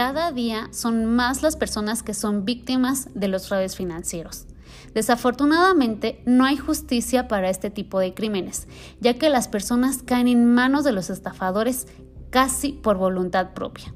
cada 0.00 0.32
día 0.32 0.70
son 0.72 1.04
más 1.04 1.42
las 1.42 1.56
personas 1.56 2.02
que 2.02 2.14
son 2.14 2.46
víctimas 2.46 3.10
de 3.12 3.28
los 3.28 3.48
fraudes 3.48 3.76
financieros. 3.76 4.46
Desafortunadamente, 4.94 6.22
no 6.24 6.46
hay 6.46 6.56
justicia 6.56 7.28
para 7.28 7.50
este 7.50 7.68
tipo 7.68 7.98
de 7.98 8.14
crímenes, 8.14 8.66
ya 9.00 9.18
que 9.18 9.28
las 9.28 9.46
personas 9.46 10.02
caen 10.02 10.26
en 10.26 10.54
manos 10.54 10.84
de 10.84 10.92
los 10.92 11.10
estafadores 11.10 11.86
casi 12.30 12.72
por 12.72 12.96
voluntad 12.96 13.52
propia. 13.52 13.92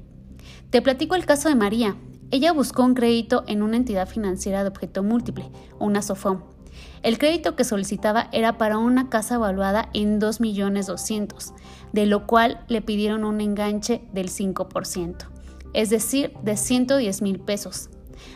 Te 0.69 0.79
platico 0.83 1.15
el 1.15 1.25
caso 1.25 1.49
de 1.49 1.55
María. 1.55 1.95
Ella 2.29 2.51
buscó 2.53 2.83
un 2.83 2.93
crédito 2.93 3.43
en 3.47 3.63
una 3.63 3.77
entidad 3.77 4.07
financiera 4.07 4.61
de 4.61 4.69
objeto 4.69 5.01
múltiple, 5.01 5.49
una 5.79 6.03
SOFOM. 6.03 6.41
El 7.01 7.17
crédito 7.17 7.55
que 7.55 7.63
solicitaba 7.63 8.29
era 8.31 8.59
para 8.59 8.77
una 8.77 9.09
casa 9.09 9.35
evaluada 9.35 9.89
en 9.95 10.21
2.200.000, 10.21 11.55
de 11.93 12.05
lo 12.05 12.27
cual 12.27 12.63
le 12.67 12.83
pidieron 12.83 13.23
un 13.23 13.41
enganche 13.41 14.03
del 14.13 14.29
5%, 14.29 15.29
es 15.75 15.89
decir, 15.89 16.33
de 16.41 16.57
110 16.57 17.21
mil 17.21 17.39
pesos. 17.39 17.89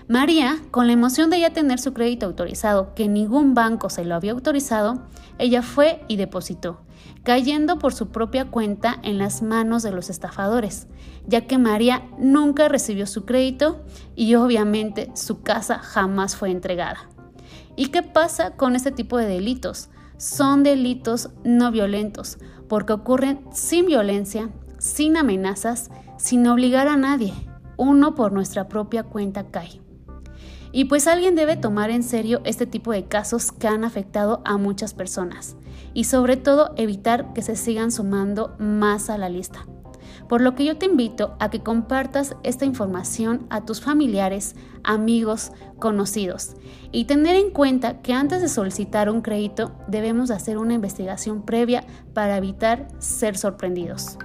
María, 0.07 0.57
con 0.71 0.87
la 0.87 0.93
emoción 0.93 1.29
de 1.29 1.39
ya 1.39 1.51
tener 1.51 1.79
su 1.79 1.93
crédito 1.93 2.25
autorizado, 2.25 2.93
que 2.95 3.07
ningún 3.07 3.53
banco 3.53 3.89
se 3.89 4.03
lo 4.03 4.15
había 4.15 4.33
autorizado, 4.33 5.03
ella 5.37 5.61
fue 5.61 6.03
y 6.07 6.17
depositó, 6.17 6.81
cayendo 7.23 7.79
por 7.79 7.93
su 7.93 8.09
propia 8.09 8.45
cuenta 8.45 8.99
en 9.03 9.17
las 9.17 9.41
manos 9.41 9.83
de 9.83 9.91
los 9.91 10.09
estafadores, 10.09 10.87
ya 11.27 11.47
que 11.47 11.57
María 11.57 12.03
nunca 12.17 12.67
recibió 12.67 13.07
su 13.07 13.23
crédito 13.23 13.85
y 14.15 14.35
obviamente 14.35 15.09
su 15.15 15.41
casa 15.41 15.79
jamás 15.79 16.35
fue 16.35 16.51
entregada. 16.51 17.09
¿Y 17.77 17.87
qué 17.87 18.03
pasa 18.03 18.51
con 18.51 18.75
este 18.75 18.91
tipo 18.91 19.17
de 19.17 19.27
delitos? 19.27 19.89
Son 20.17 20.63
delitos 20.63 21.29
no 21.45 21.71
violentos, 21.71 22.37
porque 22.67 22.91
ocurren 22.91 23.39
sin 23.53 23.85
violencia, 23.85 24.49
sin 24.79 25.17
amenazas, 25.17 25.91
sin 26.17 26.47
obligar 26.47 26.87
a 26.87 26.97
nadie. 26.97 27.33
Uno 27.77 28.15
por 28.15 28.31
nuestra 28.31 28.67
propia 28.67 29.03
cuenta 29.03 29.45
cae. 29.51 29.81
Y 30.71 30.85
pues 30.85 31.07
alguien 31.07 31.35
debe 31.35 31.55
tomar 31.55 31.89
en 31.89 32.03
serio 32.03 32.41
este 32.43 32.65
tipo 32.65 32.91
de 32.91 33.05
casos 33.05 33.51
que 33.51 33.67
han 33.67 33.83
afectado 33.83 34.41
a 34.45 34.57
muchas 34.57 34.93
personas 34.93 35.55
y 35.93 36.03
sobre 36.03 36.37
todo 36.37 36.73
evitar 36.75 37.33
que 37.33 37.41
se 37.41 37.55
sigan 37.55 37.91
sumando 37.91 38.55
más 38.59 39.09
a 39.09 39.17
la 39.17 39.29
lista. 39.29 39.65
Por 40.27 40.41
lo 40.41 40.53
que 40.53 40.63
yo 40.63 40.77
te 40.77 40.85
invito 40.85 41.35
a 41.39 41.49
que 41.49 41.63
compartas 41.63 42.35
esta 42.43 42.65
información 42.65 43.47
a 43.49 43.65
tus 43.65 43.81
familiares, 43.81 44.55
amigos, 44.83 45.51
conocidos 45.79 46.55
y 46.91 47.05
tener 47.05 47.35
en 47.35 47.49
cuenta 47.49 48.01
que 48.01 48.13
antes 48.13 48.41
de 48.41 48.47
solicitar 48.47 49.09
un 49.09 49.21
crédito 49.21 49.71
debemos 49.87 50.29
hacer 50.29 50.59
una 50.59 50.75
investigación 50.75 51.41
previa 51.41 51.83
para 52.13 52.37
evitar 52.37 52.87
ser 52.99 53.37
sorprendidos. 53.37 54.19